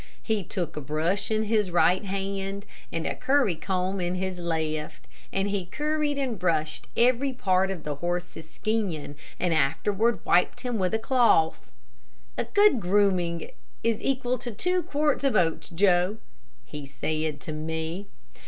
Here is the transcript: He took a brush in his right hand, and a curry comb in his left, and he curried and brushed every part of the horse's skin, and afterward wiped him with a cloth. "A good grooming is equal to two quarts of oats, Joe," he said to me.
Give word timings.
He 0.23 0.43
took 0.43 0.75
a 0.75 0.81
brush 0.81 1.29
in 1.29 1.43
his 1.43 1.69
right 1.69 2.03
hand, 2.03 2.65
and 2.91 3.05
a 3.05 3.13
curry 3.13 3.53
comb 3.53 4.01
in 4.01 4.15
his 4.15 4.39
left, 4.39 5.05
and 5.31 5.47
he 5.47 5.67
curried 5.67 6.17
and 6.17 6.39
brushed 6.39 6.87
every 6.97 7.33
part 7.33 7.69
of 7.69 7.83
the 7.83 7.93
horse's 7.97 8.49
skin, 8.49 9.15
and 9.39 9.53
afterward 9.53 10.19
wiped 10.25 10.61
him 10.61 10.79
with 10.79 10.95
a 10.95 10.97
cloth. 10.97 11.71
"A 12.35 12.45
good 12.45 12.79
grooming 12.79 13.51
is 13.83 14.01
equal 14.01 14.39
to 14.39 14.49
two 14.51 14.81
quarts 14.81 15.23
of 15.23 15.35
oats, 15.35 15.69
Joe," 15.69 16.17
he 16.65 16.87
said 16.87 17.39
to 17.41 17.51
me. 17.51 18.07